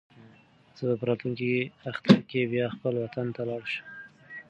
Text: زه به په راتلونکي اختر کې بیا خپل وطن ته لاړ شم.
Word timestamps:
زه 0.77 0.81
به 0.87 0.93
په 0.99 1.05
راتلونکي 1.09 1.49
اختر 1.89 2.17
کې 2.29 2.49
بیا 2.51 2.65
خپل 2.75 2.93
وطن 3.03 3.27
ته 3.35 3.41
لاړ 3.49 3.63
شم. 3.71 3.85